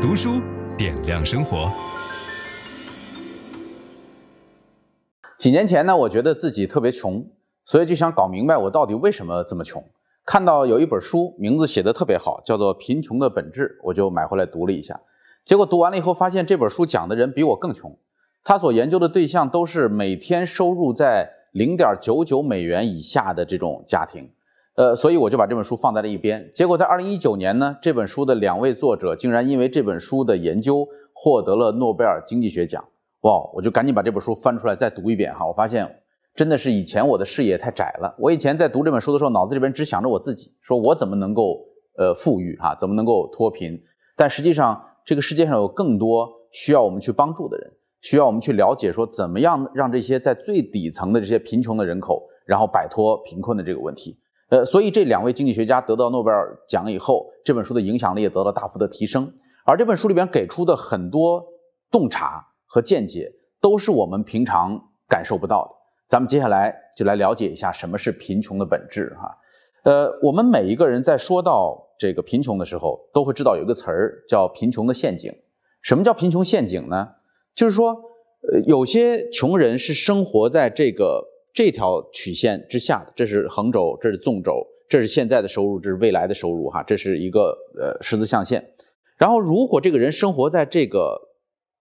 [0.00, 0.40] 读书
[0.78, 1.70] 点亮生活。
[5.36, 7.22] 几年前呢，我觉得自己特别穷，
[7.66, 9.84] 所以就想搞明白我到底为什么这么穷。
[10.24, 14.98] 看到有一本书，名字写得特别好，叫做《贫穷的本质》，我就买回来读了一下。
[15.44, 17.94] 结果读完了以后，发现这本书讲的人比我更穷。
[18.42, 24.30] 他所研究的对象都是每天收入在零点九九美元以下的这种家庭。
[24.80, 26.50] 呃，所以我就把这本书放在了一边。
[26.54, 32.82] 结果在二零一九年呢，这本书的两位作者竟然因为这本书的研究获得了诺贝尔经济学奖。
[33.20, 33.32] 哇！
[33.52, 35.46] 我就赶紧把这本书翻出来再读一遍哈。
[35.46, 35.86] 我发现
[36.34, 38.14] 真的是以前我的视野太窄了。
[38.18, 41.60] 我以前在读这本书的时候，脑子里边只想着我自己，说我怎么能够
[41.98, 43.78] 呃富裕哈，怎么能够脱贫。
[44.16, 47.70] 但实际上，这个世界上有更多需要我们去帮助的人，
[48.00, 54.16] 需要我们去了解说怎么样让这些在最底层的这些贫穷的人口，然后摆脱贫困的这个问题。
[54.50, 59.32] 呃，所以这两位经济学家得到诺贝尔奖以后，这本书的影响力也得到大幅的提升。
[59.64, 61.40] 而这本书里边给出的很多
[61.88, 64.76] 洞察和见解，都是我们平常
[65.08, 65.76] 感受不到的。
[66.08, 69.38] 咱们接下来就来了解一下什么是贫穷的本质哈。
[69.84, 75.32] 呃，我们每一个人在说到这个贫穷的时候，都会知道有一个词儿叫“贫穷的陷阱”。
[75.80, 77.08] 什么叫贫穷陷阱呢？
[77.54, 77.90] 就是说，
[78.52, 81.29] 呃，有些穷人是生活在这个。
[81.52, 88.72] 这条曲线之下的，这是横轴，这是纵轴，这是现在的收入，这是未来的收入，哈，这是一个呃十字象限。
[89.16, 91.28] 然后，如果这个人生活在这个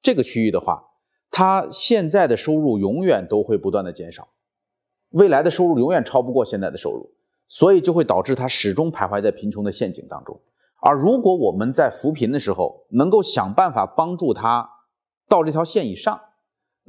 [0.02, 0.84] 这个区域的话，
[1.31, 4.28] 他现在的收入永远都会不断的减少，
[5.12, 7.14] 未来的收入永远超不过现在的收入，
[7.47, 10.40] 所以就会导致他始终徘徊在贫穷的陷阱当中。
[10.81, 14.67] 而如果我们在扶贫的时候，能够想办法帮助他
[15.28, 16.20] 到这条线以上。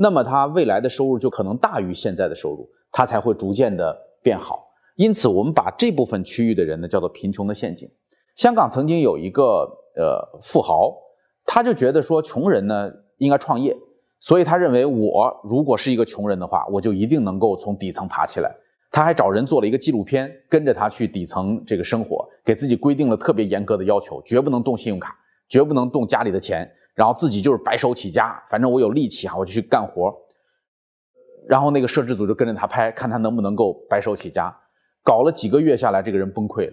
[0.02, 4.66] 那么他未来的收入就可能大于现在的收入，他才会逐渐的变好。
[4.96, 7.86] 因此，我们把这部分区域的人呢叫做贫穷的陷阱。
[8.34, 10.96] 香港曾经有一个呃富豪，
[11.44, 13.76] 他就觉得说穷人呢应该创业，
[14.20, 18.50] 所以他认为我如果是一个穷人的话，我就一定能够从底层爬起来。
[18.90, 25.14] 他还找人做了一个纪录片，跟着他去底层这个生活，给自己规定了特别严格的要求，绝不能动信用卡，
[25.46, 26.66] 绝不能动家里的钱。
[26.94, 30.14] 然后自己就是白手起家，反正我有力气啊，我就去干活。
[31.48, 34.54] 然后那个摄制组就跟着他拍，看他能不能够白手起家。
[35.02, 36.72] 搞了几个月下来，这个人崩溃了。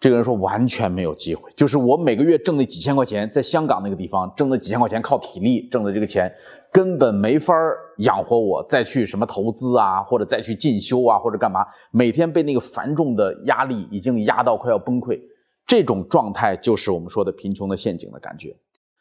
[0.00, 6.32] 这个人说完全没有机会，就是我每个月挣那几千块钱，在香港那个地方挣那几千块钱，靠体力挣的这个钱，
[6.72, 7.52] 根本没法
[7.98, 11.66] 养活我，再去什么投资啊，或者再去进修啊，或者干嘛。
[11.90, 15.20] 每天被那个繁重的压力已经压到快要崩溃，
[15.66, 18.56] 这种状态就是我们说的贫穷的陷阱的感觉。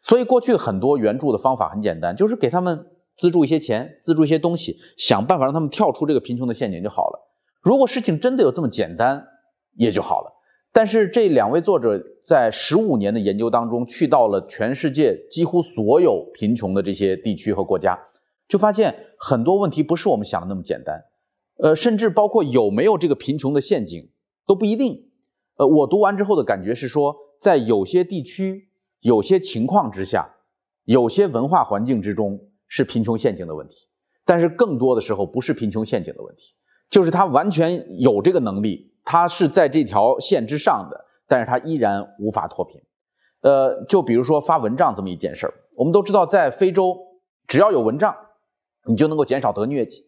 [0.07, 2.85] 所以过去很多援助的方法很简单，就是给他们
[3.17, 7.19] 资助一些钱，资助一些东西，想办法让他们跳出这个贫穷的陷阱就好了。
[7.61, 9.27] 如果事情真的有这么简单，
[9.75, 10.31] 也就好了。
[10.71, 17.99] 但是这两位作者在十五年的研究当中，去到了全世界几乎所有贫穷的这些地区和国家，
[18.47, 21.03] 就发现很多问题不是我们想的那么简单。
[21.57, 24.09] 呃，甚至包括有没有这个贫穷的陷阱
[24.45, 25.09] 都不一定。
[25.57, 28.66] 呃，我读完之后的感觉是说，在有些地区。
[29.01, 30.27] 有些情况之下，
[30.85, 33.87] 有些文化环境之中是贫穷陷阱的问题，
[34.25, 36.53] 但是更多的时候不是贫穷陷阱的问题，
[36.89, 42.81] 就是他完全有这个能力，他是在这条线之上的，但是他依然无法脱贫。
[43.41, 46.97] 呃，就比如说发蚊帐这么一件事儿，我们都知道，在非洲，
[47.47, 48.13] 只要有蚊帐，
[48.87, 50.03] 你就能够减少得疟疾。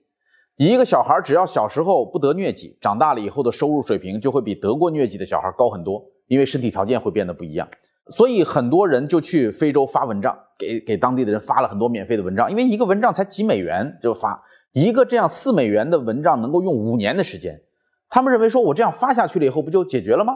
[0.57, 7.69] 一个小孩只要小时候不得疟疾，长大了以后的收入水平就会比得过疟疾的小孩高很多，因为身体条件会变得不一样。
[8.09, 14.43] 所以很多人就去非洲发蚊帐，给给当地的人发了很多免费的蚊帐，因为一个蚊帐才几美元就发
[14.73, 17.61] 一个这样四美元的蚊帐能够用五年的时间，
[18.09, 20.33] 他们认为说我这样发下去了以后不就解决了吗？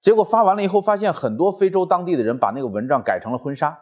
[0.00, 3.78] 结果发完了以后发现很多非洲当地的人把那个蚊帐改成了婚纱，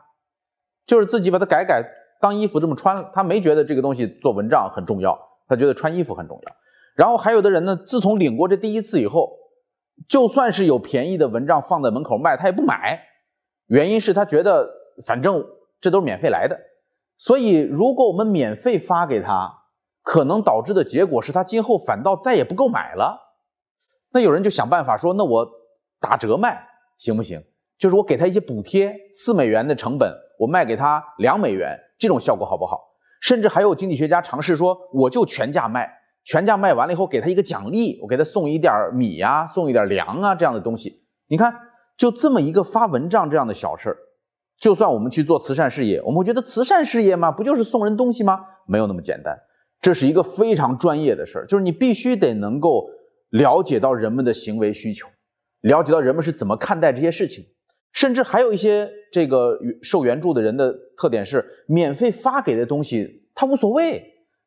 [0.87, 1.85] 就是自己把它改改
[2.21, 5.19] 当衣服这么穿，他没觉得这个东西做蚊帐很重要，
[5.49, 6.55] 他觉得穿衣服很重要。
[6.95, 9.33] 然后还有的人呢，自从领过这第一次以后，
[10.09, 13.01] 就算是有便宜的蚊帐放在门口卖，他也不买。
[13.67, 14.69] 原因是他觉得
[15.07, 15.45] 反正
[15.81, 16.59] 这都是免费来的，
[17.17, 19.51] 所以如果我们免费发给他，
[20.03, 23.19] 可能导致的结果是他今后反倒再也不购买了。
[24.13, 25.51] 那有人就想办法说，那我
[26.01, 26.67] 打折卖
[26.99, 27.43] 行不行？
[27.79, 32.79] 就是我给他一些补贴，四美元的成本，我卖给他两美元，这种效果好不好？
[33.21, 35.91] 甚至还有经济学家尝试说，我就全价卖，
[36.25, 41.53] 全价卖完了以后给他一个奖励，我给他送一点米呀，送一点粮啊这样的东西，你看。
[41.97, 43.97] 就这么一个发蚊帐这样的小事儿，
[44.59, 48.41] 就算我们去做慈善事业，我们会觉得慈善事业嘛，不就是送人东西吗？
[48.67, 49.37] 没有那么简单，
[49.81, 52.89] 这是一个非常专业的事儿，就是你必须得能够
[53.31, 55.09] 了解到人们的行为需求，
[55.61, 57.45] 了解到人们是怎么看待这些事情。
[57.93, 64.03] 甚至还有一些这个受援助的人的特点是，免费发给的东西他无所谓，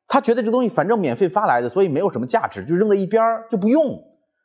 [0.07, 4.03] 他觉得这东西反正免费发来的，所以没有什么价值，就扔在一边儿就不用，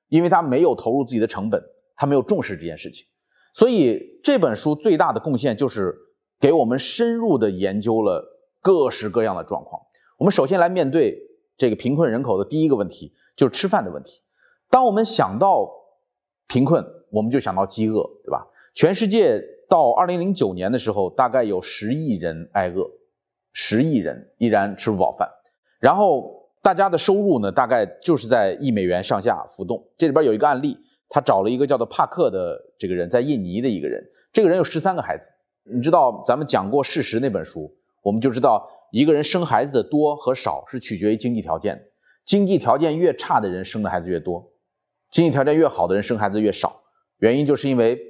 [0.09, 1.59] 因为他没有投入自己的成本，
[2.01, 3.07] 他没有重视这件事情。
[3.53, 5.95] 所以这本书最大的贡献就是
[6.41, 8.25] 给我们深入的研究了
[8.63, 9.79] 各式各样的状况。
[10.17, 11.15] 我们首先来面对
[11.59, 14.23] 这个贫困人口的第一个问题，就是吃饭的问题。
[14.71, 15.71] 当我们想到
[16.49, 18.47] 贫困，我们就想到饥饿，对吧？
[18.75, 19.39] 全世界
[19.69, 22.89] 到二零零九年的时候，大概有十亿人挨饿，
[23.53, 25.29] 十亿人依然吃不饱饭。
[25.79, 29.87] 然后大家的收入呢，大概就是在一美元上下浮动。
[29.99, 30.79] 这里边有一个案例，
[31.11, 34.03] 他找了一个叫做帕克的这个人，在印尼的一个人，
[34.33, 35.29] 这个人有十三个孩子。
[35.65, 37.71] 你知道咱们讲过《事实》那本书，
[38.01, 41.79] 我们就知道一个人生孩子的多和少是取决于经济条件，
[42.25, 44.53] 经济条件越差的人生的孩子越多。
[45.11, 46.81] 经济条件越好的人生孩子越少，
[47.19, 48.01] 原因就是因为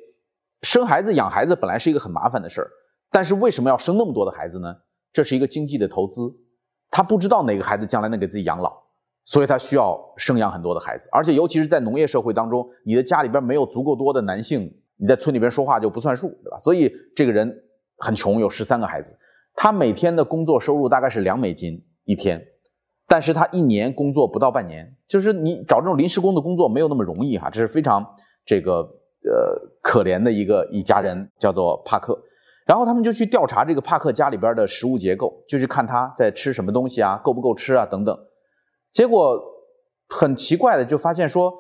[0.63, 2.71] 生孩子养孩子本来是一个很麻烦的事儿，
[3.11, 4.77] 但是为什么要生那么多的孩子呢？
[5.13, 6.31] 这是一个经济的投资，
[6.91, 8.81] 他不知道哪个孩子将来能给自己养老，
[9.31, 16.59] 所以他需要生养很多的孩子，而且尤其是在农业社会当中，你的家里边没有足够多的男性，你在村里边说话就不算数，对吧？
[16.59, 17.49] 所以这个人
[17.99, 19.17] 很穷，有十三个孩子，
[19.55, 22.45] 他每天的工作收入大概是两美金一天。
[23.07, 28.05] 但是他一年工作不到半年，就是你找这种临时工的工作没有那么容易哈，这是非常
[28.45, 32.21] 这个呃可怜的一个一家人，叫做帕克。
[32.67, 38.19] 然后他们就去调查这个帕克家里边的食物结构，就去看他在吃什么东西啊，够不够吃啊等等。
[38.93, 39.41] 结果
[40.09, 41.53] 很奇怪的就发现说，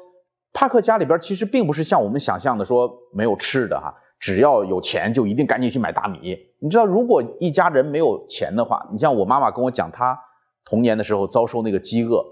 [0.52, 6.36] 帕克家里边其实并不是像我们想象的说没有吃的哈，只要有钱就一定赶紧去买大米。
[6.60, 10.18] 你知道，如果一家人没有钱的话，你像我妈妈跟我讲她。
[10.62, 12.22] 童年的时候遭受那个饥饿，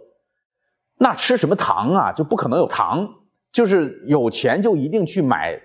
[0.98, 2.12] 那吃什么糖啊？
[2.12, 3.08] 就不可能有糖。
[3.50, 5.58] 就是有钱就一定去买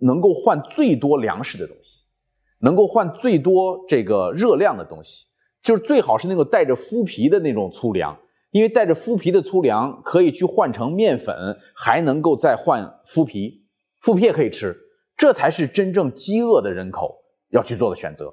[0.00, 2.04] 能够换最多粮食的东西，
[2.60, 5.26] 能够换最多这个热量的东西，
[5.62, 8.16] 就是最好是那种带着麸皮的那种粗粮，
[8.56, 13.66] 因为带着麸皮的粗粮可以去换成面粉，还能够再换麸皮，
[14.02, 14.74] 麸皮也可以吃。
[15.14, 18.32] 这才是真正饥饿的人口要去做的选择。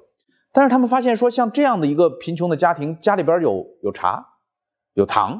[0.50, 4.24] 但是他们发现说，像这样的一个贫穷的家庭，家里边有有茶，
[4.94, 5.38] 有糖，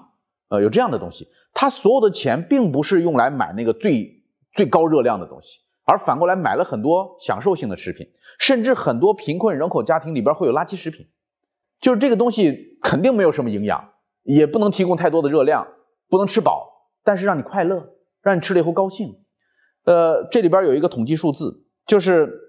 [0.48, 4.22] 呃，有这样的东西，他所有的钱并不是用来买那个最
[4.52, 8.06] 最高热量的东西，而反过来买了很多享受性的食品，
[8.38, 11.06] 甚至很多贫困人口家庭里边会有垃圾食品，
[11.80, 13.92] 就是这个东西肯定没有什么营养，
[14.24, 15.66] 也不能提供太多的热量，
[16.10, 17.90] 不能吃饱，但是让你快乐，
[18.20, 19.14] 让你吃了以后高兴。
[19.84, 22.40] 呃，这里边有一个统计数字，就是。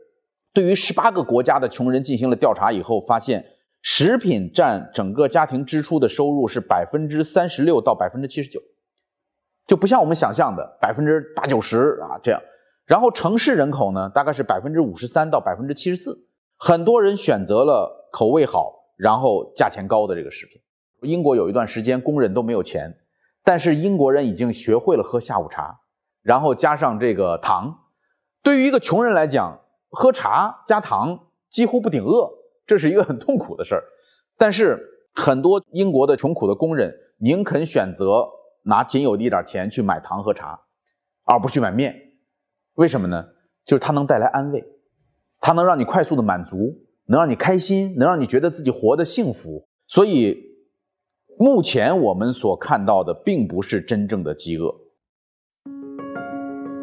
[0.56, 3.46] 对于十八个国家的穷人进行了调查以后，发现
[3.82, 8.58] 食品占整个家庭支出的收入是百分之三十六到百分之七十九，
[9.68, 12.42] 就不像我们想象的百分之八九十啊这样。
[12.86, 16.18] 然后城市人口呢，大概是百分之五十三到百分之七十四，
[16.56, 20.62] 很多人选择了口味好，然后价钱高的这个食品。
[21.02, 22.98] 英国有一段时间工人都没有钱，
[23.44, 25.82] 但是英国人已经学会了喝下午茶，
[26.22, 27.80] 然后加上这个糖。
[28.42, 29.60] 对于一个穷人来讲，
[29.90, 32.30] 喝茶加糖几乎不顶饿，
[32.66, 33.84] 这是一个很痛苦的事儿。
[34.38, 34.80] 但是
[35.14, 38.28] 很多英国的穷苦的工人宁肯选择
[38.64, 40.60] 拿仅有的一点钱去买糖和茶，
[41.24, 41.96] 而不去买面。
[42.76, 43.26] 为什么呢？
[43.64, 44.64] 就是它能带来安慰，
[45.40, 46.76] 它能让你快速的满足，
[47.06, 49.68] 能让你开心，能让你觉得自己活得幸福。
[49.88, 50.38] 所以
[51.38, 54.74] 目前我们所看到的并不是真正的饥饿。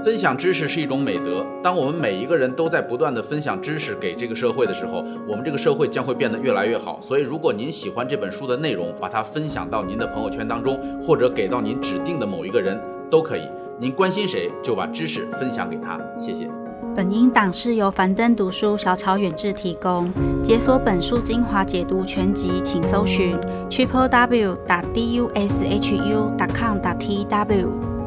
[0.05, 1.47] 分享知识是一种美德。
[1.63, 7.01] 当我们每一个人都在不断地分享知识给这个社会的时候，我们这个社会将会变得越来越好。
[7.01, 12.79] 所以，如果您喜欢这本书的内容，把它分享到您的朋友圈当中，或者给到您指定的某一个人
[13.09, 13.49] 都可以。
[13.79, 16.01] 您关心谁，就把知识分享给他。
[16.19, 16.62] 谢谢。
[16.95, 20.11] 本音档是由樊登读书小草远志提供。
[20.45, 23.35] 解锁本书精华解读全集，请搜寻
[23.71, 28.02] triple w 打 d u s h u 打 com 打 t w。